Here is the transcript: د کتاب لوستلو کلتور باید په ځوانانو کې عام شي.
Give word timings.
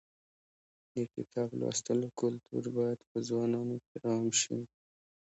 د 0.93 0.95
کتاب 1.13 1.49
لوستلو 1.59 2.07
کلتور 2.21 2.63
باید 2.77 2.99
په 3.09 3.17
ځوانانو 3.27 3.75
کې 3.87 3.95
عام 4.09 4.27
شي. 4.41 4.57